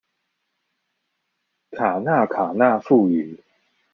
[1.69, 3.37] 卡那卡那富語